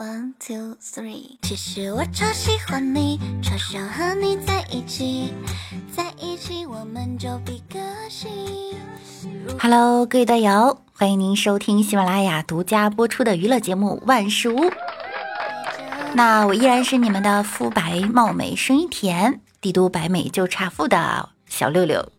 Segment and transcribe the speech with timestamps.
[0.00, 5.34] One two three，其实我超喜欢你，超想和你在一起，
[5.94, 7.78] 在一起我们就比个
[8.08, 8.30] 性。
[9.58, 14.56] Hello，各位队友，欢迎您收听喜马拉雅独家播出的娱乐节目《万事屋》。
[16.14, 22.10] 那我依然是你们的肤白貌美、声音甜、帝都白美就差富的小六六。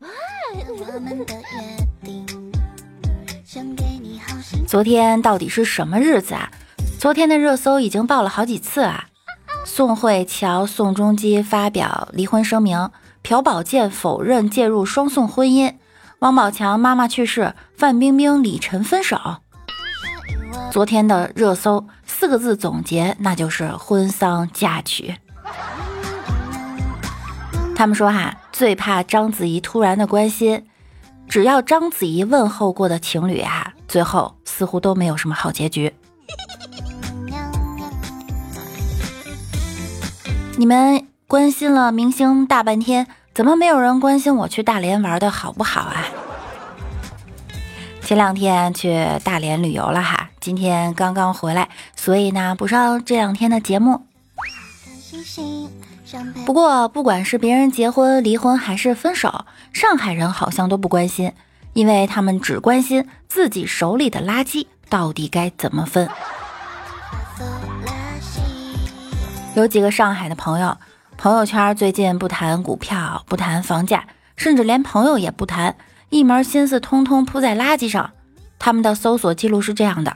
[4.68, 6.52] 昨天到底是什么日子啊？
[7.02, 9.06] 昨天的热搜已经爆了好几次啊！
[9.66, 12.92] 宋慧乔、宋仲基发表离婚声明，
[13.24, 15.78] 朴宝剑否认介入双宋婚姻，
[16.20, 19.18] 王宝强妈妈去世，范冰冰、李晨分手。
[20.70, 25.16] 昨天的热搜四个字总结，那就是婚丧嫁娶。
[27.76, 30.68] 他们说哈，最怕章子怡突然的关心，
[31.28, 35.92] 只要章子怡问候过的情侣啊，最后似乎都没有什么好结局。
[40.58, 46.06] 你们关心了明星大半天，怎么没有人关心我去大连玩的好不好啊？
[48.02, 54.06] 前两天去大连旅游了哈，今天刚刚回来，所以呢补上这两天的节目。
[56.46, 61.32] 不过不管是别人结婚、离婚还是分手，上海人好像都不关心，
[61.74, 66.10] 因为他们只关心自己手里的垃圾到底该怎么分。
[69.54, 70.78] 有几个上海的朋友，
[71.18, 74.06] 朋友圈最近不谈股票，不谈房价，
[74.38, 75.76] 甚至连朋友也不谈，
[76.10, 78.12] 一门心思通通扑在垃圾上。
[78.58, 80.16] 他们的搜索记录是这样的：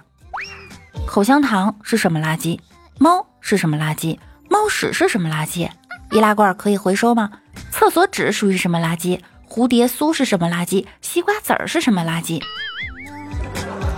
[1.05, 2.58] 口香糖是什么垃圾？
[2.97, 4.17] 猫是什么垃圾？
[4.50, 5.70] 猫屎是什么垃圾？
[6.11, 7.30] 易拉罐可以回收吗？
[7.72, 9.20] 厕所纸属于什么垃圾？
[9.49, 10.86] 蝴蝶酥是什么垃圾？
[11.02, 12.42] 西瓜籽儿是什么垃圾？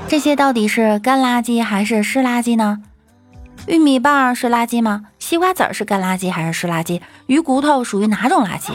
[0.07, 2.81] 这些到底是干垃圾还是湿垃圾呢？
[3.67, 5.03] 玉米棒是垃圾吗？
[5.19, 7.01] 西瓜籽是干垃圾还是湿垃圾？
[7.25, 8.71] 鱼骨头属于哪种垃圾？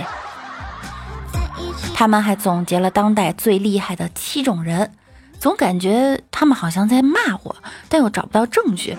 [1.95, 4.93] 他们还总结了当代最厉害的七种人，
[5.41, 7.57] 总感觉他们好像在骂我，
[7.89, 8.99] 但又找不到证据。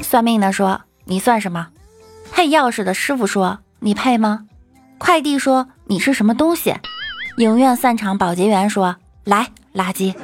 [0.00, 1.66] 算命的说你算什么？
[2.30, 4.44] 配钥匙的师傅说你配吗？
[4.98, 6.76] 快递说你是什么东西？
[7.38, 10.14] 影院散场保洁员说来垃圾。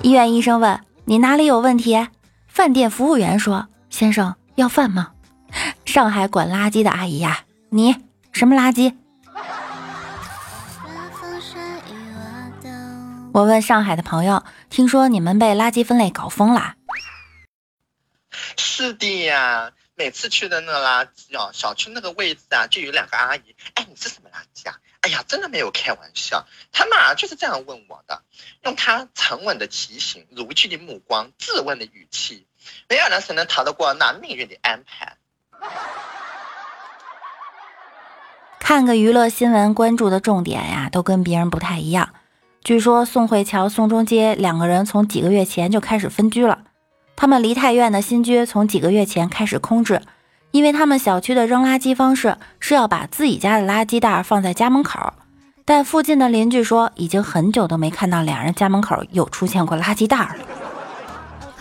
[0.00, 2.08] 医院医生问你哪里有问题？
[2.52, 3.68] 饭店服务员说。
[3.88, 5.12] 先生要饭吗？
[5.84, 7.94] 上海管垃圾的阿姨呀，你
[8.32, 8.94] 什么垃圾？
[13.32, 16.74] 我问上海的朋友，听说你们被垃圾分类搞疯了？
[18.56, 23.54] 是的呀，每次去的那个垃圾哦，小区那个位置啊，就有两个阿姨。
[23.74, 24.76] 哎，你是什么垃圾啊？
[25.02, 28.22] 哎呀，真的没有开玩笑，他嘛就是这样问我的，
[28.62, 32.46] 用他沉稳的提醒、如炬的目光、质问的语气。
[32.88, 35.16] 没有人谁能逃得过那命运的安排。
[38.60, 42.14] 看个娱乐新闻，关注的重点呀，都跟别人不太一样。
[42.62, 46.62] 据说宋慧乔、宋仲基两个人从几个月前就开始分居了。
[47.16, 50.00] 他们梨泰院的新居从几个月前开始空置，
[50.52, 55.14] 因为他们小区的扔垃圾方式是要把自己家的垃圾袋放在家门口，
[55.64, 60.36] 但附近的邻居说，已经很久都没看到两人家门口有出现过垃圾袋了。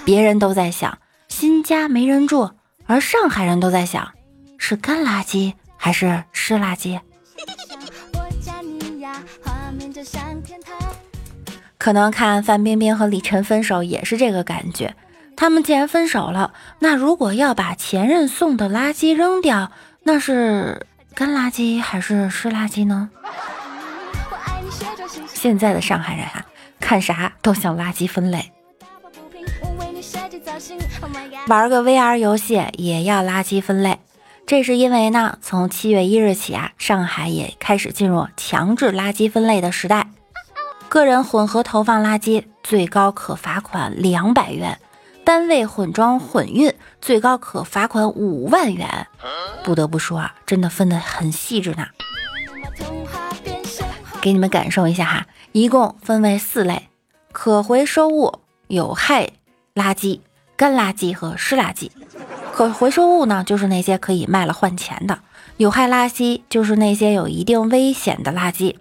[0.04, 0.98] 别人都在想
[1.30, 2.52] 新家没人住，
[2.86, 4.12] 而上海人都在想
[4.58, 7.00] 是干垃圾还是湿垃圾。
[11.78, 14.94] 可能看范冰冰和李晨分手也是这个感觉。
[15.42, 19.72] 他们既然分手了，那如果要把前任送的垃圾扔掉，
[20.04, 20.86] 那是
[21.16, 23.10] 干垃圾还是湿垃圾呢？
[25.34, 26.46] 现在的上海人啊，
[26.80, 28.52] 看啥都像垃圾分类。
[31.48, 33.98] 玩个 VR 游戏也要垃圾分类，
[34.46, 40.06] 这是因为呢，从七月一日起啊，上海也开始进入强制垃圾分类的时代。
[40.88, 44.78] 个人混合投放垃圾最高可罚款两百元，
[45.24, 49.08] 单位混装混运最高可罚款五万元。
[49.64, 51.88] 不得不说啊，真的分得很细致呢。
[54.22, 56.90] 给你们感受一下哈，一共分为四类：
[57.32, 59.30] 可回收物、有害
[59.74, 60.20] 垃圾。
[60.58, 61.90] 干垃圾和湿垃圾，
[62.54, 65.16] 可回收物呢，就是那些可以卖了换钱的；
[65.58, 68.76] 有害垃圾就是那些有一定危险的垃圾；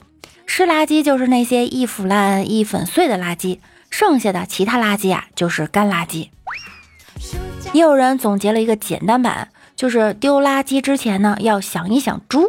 [0.45, 3.61] 湿垃圾就是那些易腐烂、易粉碎的垃圾；
[3.91, 6.31] 剩下的其他垃圾啊，就是干垃圾。
[7.73, 12.49] 也有人总结了一个简单版，就是丢垃圾之前呢，要想一想猪，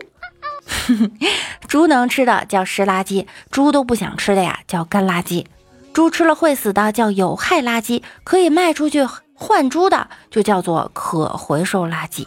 [1.68, 5.46] 猪能吃的叫湿垃圾，猪都不想吃的呀叫干垃圾。
[5.94, 12.26] 猪吃了会死的叫有害垃圾，可以卖出去换猪的就叫做可回收垃圾。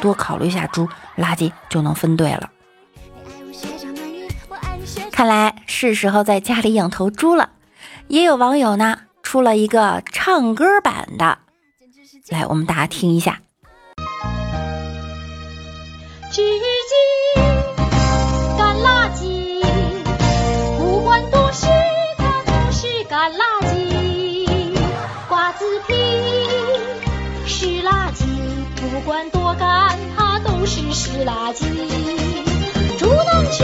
[0.00, 0.88] 多考虑一下猪，
[1.18, 2.50] 垃圾就能分对了。
[5.10, 7.50] 看来是时候在家里养头猪了。
[8.10, 11.38] 也有网友呢出了一个唱歌版的，
[12.30, 13.40] 来，我们大家听一下。
[16.32, 17.44] 至今
[18.58, 19.64] 干垃圾，
[20.76, 21.68] 不管多湿，
[22.18, 24.76] 它都是干垃圾。
[25.28, 25.94] 瓜子皮
[27.46, 28.24] 是垃圾，
[28.74, 31.64] 不管多干，它都是湿垃圾。
[32.98, 33.62] 猪能吃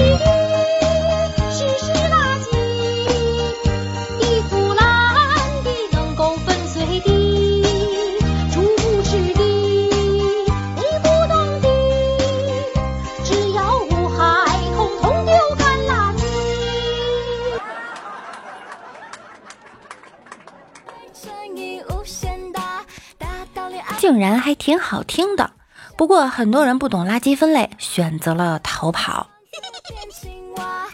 [24.06, 25.50] 竟然还挺好听的，
[25.96, 29.26] 不过很多人不懂垃圾分类，选择了逃跑。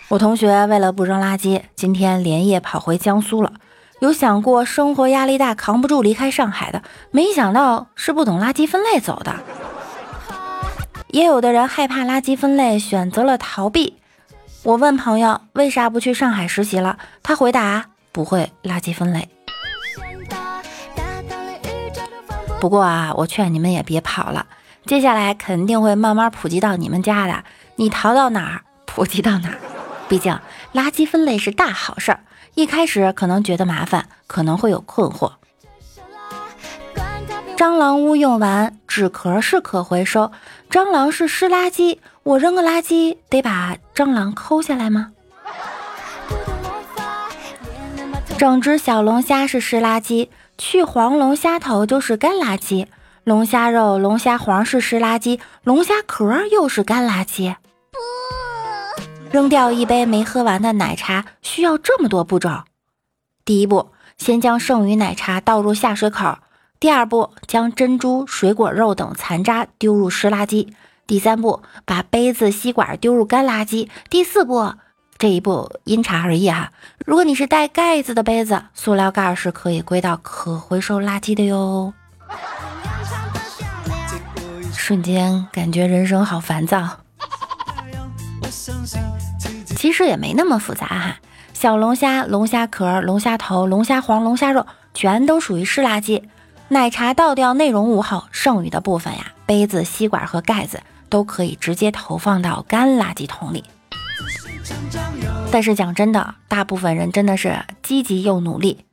[0.09, 3.53] 我同学为了不扔垃圾，今天连夜跑回江苏了。
[4.00, 9.35] 有想过生活压力大扛不住离开上海的，没想到是不懂垃圾分类走的。
[11.09, 13.99] 也有的人害怕垃圾分类，选择了逃避。
[14.62, 19.29] 我问朋友为啥不去上海实习了，他回答不会垃圾分类。
[22.62, 24.47] 不过啊，我劝你们也别跑了，
[24.87, 27.43] 接下来肯定会慢慢普及到你们家的。
[27.75, 29.59] 你逃到哪儿，普及到哪儿。
[30.09, 30.38] 毕竟
[30.73, 32.20] 垃圾分类是大好事儿，
[32.55, 35.32] 一开始可能觉得麻烦，可能会有困惑。
[37.56, 40.31] 蟑螂屋用完，纸壳是可回收，
[40.70, 45.12] 蟑螂是湿垃圾，我扔个垃圾得把蟑螂抠下来吗？
[48.38, 50.29] 整只小龙虾是湿垃圾。
[50.58, 52.87] 去黄龙虾头就是干垃圾，
[53.25, 57.56] 龙虾肉、龙虾黄是湿垃圾，龙虾壳又是干垃圾。
[59.31, 62.64] 扔掉一杯没喝完的奶茶需要这么多步骤：
[63.44, 63.88] 第一步，
[64.19, 66.38] 先将剩余奶茶倒入下水口；
[66.78, 70.69] 第二步，将珍珠、水果肉等残渣丢入湿垃圾；
[71.06, 74.75] 第三步，把杯子、吸管丢入干垃圾；第四步。
[75.23, 76.73] 这一步因茶而异哈。
[77.07, 81.95] 如果你是带盖子的杯子，塑料盖是可以归到可回收垃圾的哟。
[84.75, 86.99] 瞬间感觉人生好烦躁。
[89.77, 91.17] 其实也没那么复杂哈。
[91.55, 96.25] 小龙虾、龙虾壳、龙虾头、龙虾黄、龙虾肉全都属于湿垃圾。
[96.67, 103.63] 奶茶倒掉内容物后，剩余的部分呀，杯子、吸管和盖子都可以直接投放到干垃圾桶里。
[105.50, 108.85] 但是讲真的，大部分人真的是积极又努力。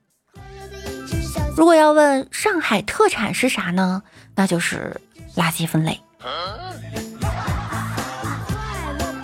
[1.56, 4.04] 如果要问上海特产是啥呢？
[4.36, 5.00] 那就是
[5.36, 6.00] 垃圾分类。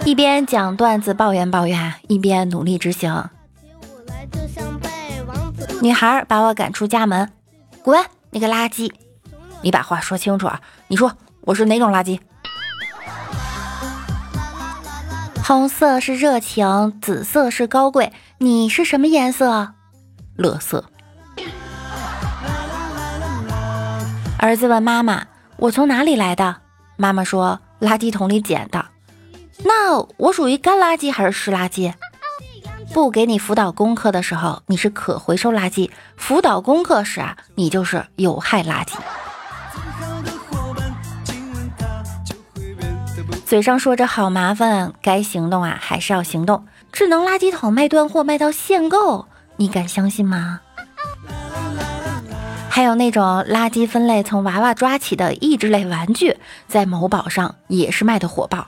[0.04, 3.30] 一边讲段子抱怨抱怨，一边努力执行。
[5.82, 7.32] 女孩把我赶出家门，
[7.82, 8.04] 滚！
[8.30, 8.92] 你个垃圾！
[9.62, 10.62] 你把话说清楚啊！
[10.88, 11.12] 你说
[11.42, 12.20] 我是哪种垃圾？
[15.48, 19.76] 红色是热情，紫色是高贵，你是什么颜色？
[20.36, 20.86] 乐色。
[24.40, 26.56] 儿子问妈妈：“我从哪里来的？”
[26.98, 28.88] 妈妈说：“垃圾桶里捡的。”
[29.64, 31.94] 那我属于干垃圾还是湿垃圾？
[32.92, 38.96] 不给你辅导功课的时候，你是可回收垃圾；辅导功课时啊，你就是有害垃圾。
[43.46, 46.66] 嘴上说着好麻烦，该行动啊还是要行动。
[46.92, 50.62] 智能垃圾桶卖断货卖到限购，你敢相信吗？
[52.68, 56.38] 还有那种垃圾分类从娃娃抓起的益智类玩具，
[56.68, 58.66] 在某宝上也是卖的火爆，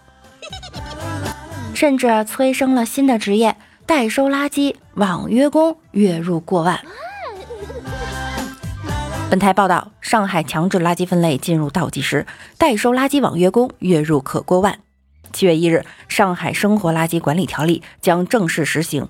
[1.74, 3.55] 甚至催生了新的职业——
[3.88, 6.79] 代收垃圾网约工，月入过万。
[9.29, 12.25] 本台报道：上海强制垃圾分类进入倒计时，
[12.57, 14.79] 代收垃圾网约工月入可过万。
[15.34, 19.05] 七月一日，上海生活垃圾管理条例将正式实行。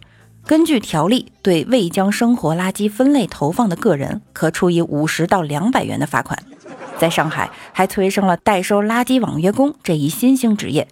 [0.48, 6.38] 根据条例，对未将生活垃圾分类投放的个人，可处以五十到两百元的罚款。
[6.98, 10.88] 在上海，还催生了代收垃圾网约工这一新兴职业。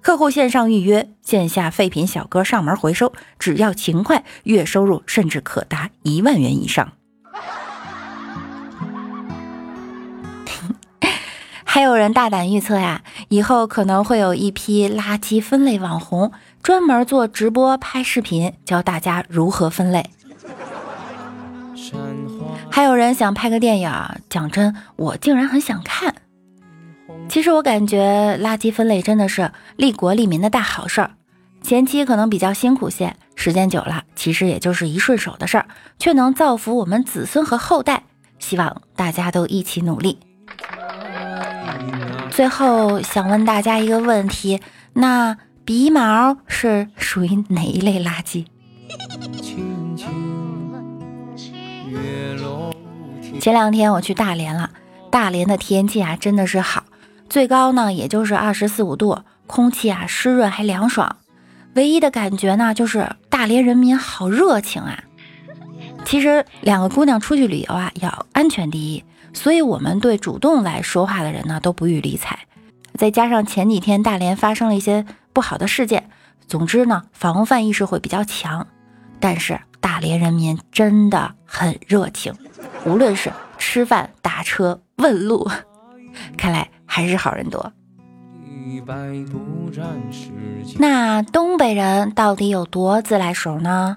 [0.00, 6.90] 客户线上预约，线下废品小哥上门回收，只要勤快，月收入甚至可达一万元以上。
[11.72, 16.30] 还有人大胆预测呀，以后可能会有一批垃圾分类网红，
[16.62, 20.04] 专门做直播拍视频，教大家如何分类。
[22.70, 23.90] 还有人想拍个电影，
[24.28, 26.14] 讲真，我竟然很想看。
[27.30, 31.12] 其实我感觉垃圾分类真的是利国利民的大好事儿。
[31.62, 35.66] 前期可能比较辛苦些，时间久了，其实也就是一顺手的事儿，
[35.98, 38.02] 却能造福我们子孙和后代。
[38.38, 40.18] 希望大家都一起努力。
[42.32, 44.58] 最后想问大家一个问题：
[44.94, 45.36] 那
[45.66, 48.46] 鼻毛是属于哪一类垃圾？
[53.38, 54.70] 前两天我去大连了，
[55.10, 56.84] 大连的天气啊真的是好，
[57.28, 61.16] 最高呢也就是二十四五度，空气啊湿润还凉爽。
[61.74, 65.04] 唯一的感觉呢就是大连人民好热情啊。
[66.04, 72.38] 其实两个姑娘出去旅游啊，要安全第一，所以我们对主动来说话的人呢都不予理睬。
[72.94, 76.10] 再加上前几天大连发生了一些不好的事件，
[76.46, 78.66] 总之呢防范意识会比较强。
[79.18, 82.34] 但是大连人民真的很热情，
[82.84, 85.48] 无论是吃饭、打车、问路，
[86.36, 87.72] 看来还是好人多。
[90.78, 93.96] 那东北人到底有多自来熟呢？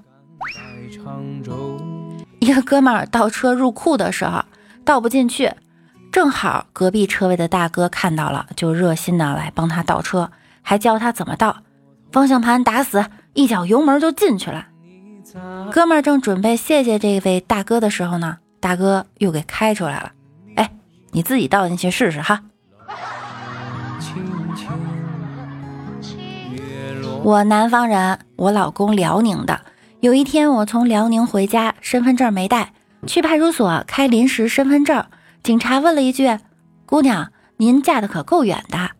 [2.46, 4.46] 一个哥们儿倒车入库的时候
[4.84, 5.52] 倒不进去，
[6.12, 10.30] 正好隔壁车位的大哥看到了，就热心的来帮他倒车，
[10.62, 11.58] 还教他怎么倒，
[12.12, 14.68] 方向盘打死，一脚油门就进去了。
[15.72, 20.12] 哥们儿正准备谢谢这位大哥的时候呢，大哥又给开出来了。
[20.56, 20.70] 哎，
[21.14, 22.44] 你自己倒进去试试哈。
[27.24, 29.60] 我南方人，我老公辽宁的。
[30.06, 32.74] 有一天，我从辽宁回家，身份证没带，
[33.08, 35.04] 去派出所开临时身份证。
[35.42, 36.38] 警察问了一句
[36.86, 38.92] ：“姑娘，您嫁的可够远的。”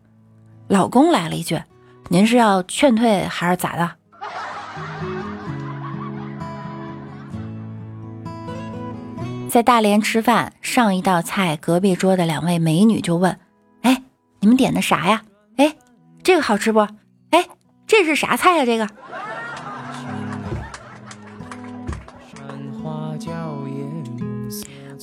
[0.66, 1.62] 老公来了一句
[2.10, 3.92] ：“您是要劝退还是咋的？”
[9.48, 13.38] 在大连吃饭，上一道菜，隔壁桌的两位美女就问
[13.82, 14.02] ：“哎，
[14.40, 15.22] 你们点的啥呀？
[15.56, 15.76] 哎，
[16.24, 16.80] 这个好吃不？
[17.30, 17.46] 哎，
[17.86, 18.64] 这是啥菜呀？
[18.64, 18.88] 这个？”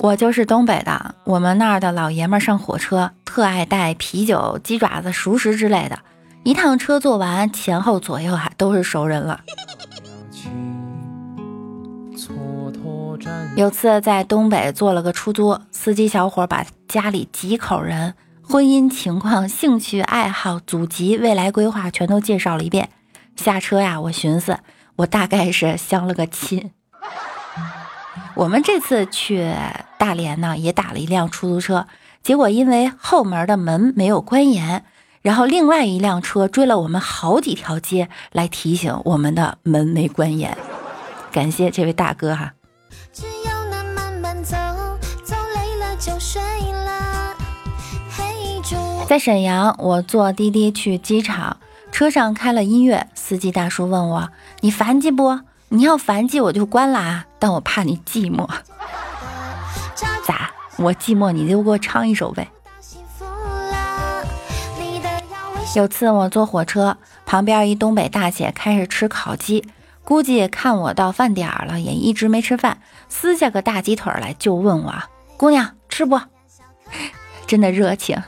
[0.04, 5.98] 我就是东北的，我们那儿的老爷们上火车特爱带啤酒、鸡爪子、熟食之类的，
[6.42, 9.40] 一趟车坐完，前后左右还都是熟人了。
[13.56, 22.90] 有次在东北坐了个出租，司机小伙把家里几口人、婚姻情况、兴趣爱好、祖籍、未来规划全都介绍了一遍。
[23.36, 24.58] 下车呀，我寻思，
[24.96, 26.72] 我大概是相了个亲。
[28.36, 29.54] 我们这次去
[29.96, 31.86] 大连呢，也打了一辆出租车，
[32.22, 34.84] 结果因为后门的门没有关严，
[35.22, 40.56] 然后另外一辆车追了我们好几条街来提醒我们的门没关严。
[41.30, 42.54] 感谢这位大哥哈。
[49.06, 51.58] 在沈阳，我坐滴滴去机场，
[51.92, 55.38] 车上开了音乐，司机大叔问我：“你烦记不？”
[55.74, 57.26] 你要烦记我就关了啊！
[57.40, 58.48] 但我怕你寂寞，
[60.24, 60.52] 咋？
[60.76, 62.48] 我寂寞你就给我唱一首呗。
[65.74, 69.66] 有次我坐火车，旁边一东北大姐开始吃烤鸡，
[70.04, 72.78] 估计看我到饭点了，也一直没吃饭，
[73.08, 74.94] 撕下个大鸡腿来就问我
[75.36, 76.20] ：“姑娘吃不？”
[77.48, 78.22] 真的热情。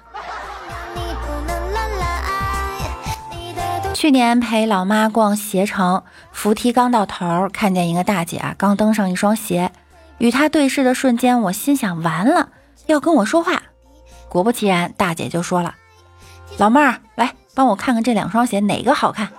[3.96, 9.72] 去年陪老妈逛鞋城，扶梯刚到头，看见一个大姐啊，刚登上一双鞋，
[10.18, 12.50] 与她对视的瞬间，我心想完了，
[12.84, 13.62] 要跟我说话。
[14.28, 15.74] 果不其然，大姐就说了
[16.60, 19.30] ：“老妹儿，来帮我看看这两双鞋哪个好看。”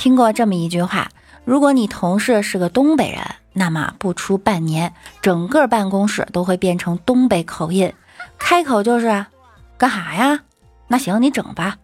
[0.00, 1.08] 听过这么一句话：
[1.44, 3.20] 如果你同事是个东北人，
[3.52, 7.94] 那么不出半年，整个办公室都会变成东北口音，
[8.40, 9.26] 开口就是。
[9.76, 10.40] 干哈呀？
[10.88, 11.76] 那行，你整吧，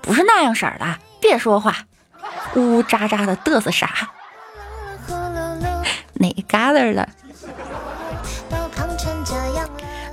[0.00, 1.76] 不是那样式儿的，别说话，
[2.54, 4.10] 呜呜喳喳的嘚瑟啥？
[6.14, 7.08] 哪旮瘩的？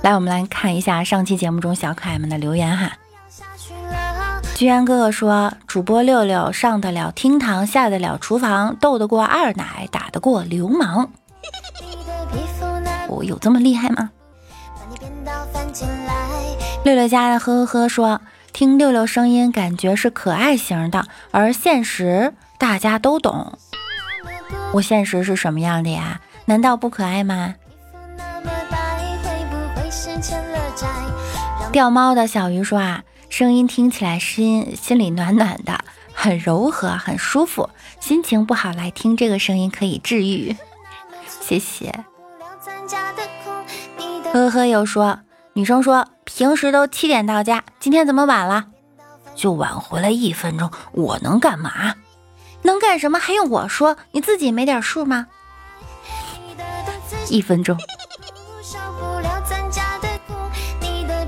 [0.02, 2.92] 来，我们来看一下上期节目中小可爱们的留言哈。
[4.54, 11.10] 居然哥哥说，主播六六上得了厅堂，下得了厨房，斗得过二奶，打得过流氓。
[13.08, 14.10] 我 有这么厉害吗？
[16.84, 18.20] 六六家的呵呵呵说
[18.52, 23.58] ：“听六六声音，感觉是可爱型的，而现实大家都懂。
[24.74, 26.20] 我现实是什么样的呀？
[26.44, 27.54] 难道不可爱吗？”
[31.72, 37.70] 钓猫的小鱼说：“啊，声音听起来心心里暖暖的，很柔和，很舒服。
[37.98, 40.54] 心情不好来听这个声音可以治愈。
[41.40, 42.04] 谢谢。
[44.34, 45.20] 呵呵，又说
[45.52, 48.64] 女生说平时都七点到家，今天怎么晚了？
[49.36, 51.94] 就晚回来一分钟，我能干嘛？
[52.62, 53.96] 能干什么还用我说？
[54.10, 55.28] 你自己没点数吗？
[57.30, 57.78] 一分钟。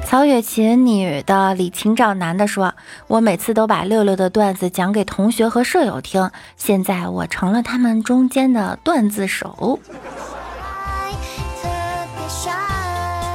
[0.04, 2.74] 曹雪芹女的李晴照男的说
[3.06, 9.78] ：“我每次都把六六的段子讲给同学和舍友听，现在我成了他们中间的段子手。”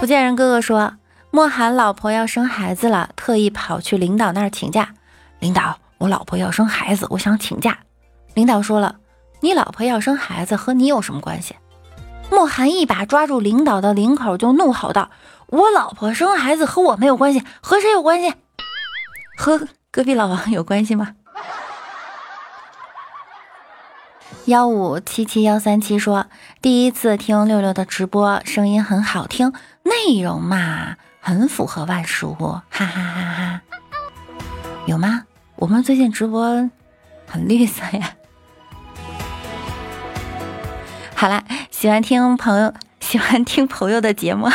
[0.02, 0.96] 福建人哥哥说
[1.30, 4.96] ：“莫寒老婆要生孩子了，特意跑去领导那儿请假。
[5.38, 7.78] 领导，我老婆要生孩子，我想请假。
[8.34, 8.96] 领导说了，
[9.42, 11.56] 你老婆要生孩子和你有什么关系？”
[12.32, 15.12] 莫寒一把抓住领导的领口，就怒吼道。
[15.46, 18.34] 我老婆生孩子和我没有关系，和谁有关系？
[19.38, 21.14] 和隔壁老王有关系吗？
[24.46, 26.26] 幺五七七幺三七说，
[26.62, 33.62] 第一次听六六的直播，声音很好听，内容嘛很符合万叔，哈哈哈哈。
[34.88, 35.26] 有吗？
[35.58, 36.70] 我们最近直播
[37.28, 38.16] 很绿色呀。
[41.14, 44.50] 好啦，喜欢听朋友喜欢听朋友的节目。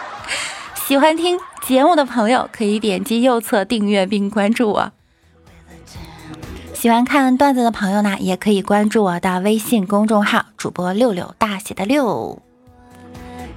[0.86, 4.92] 喜欢听节目的朋友可以点击右侧订阅并关注我。
[6.86, 12.40] 喜欢看段子的朋友呢，也可以关注我的微信公众号主播六六大写的六。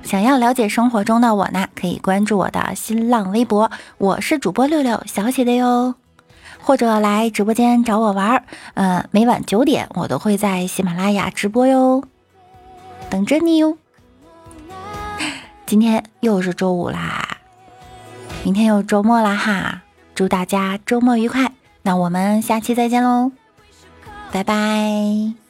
[0.02, 3.70] 想要了解生活中的我呢，可以关注我的新浪微博，
[4.00, 5.94] 我是主播六六小写的哟。
[6.60, 8.44] 或者来直播间找我玩儿，
[8.74, 12.04] 嗯，每晚九点我都会在喜马拉雅直播哟，
[13.12, 13.78] 等着你哟。
[15.68, 17.38] 今天又是周五啦，
[18.44, 19.84] 明天又周末啦哈！
[20.16, 23.32] 祝大家周末愉快，那我们下期再见喽，
[24.32, 25.49] 拜拜。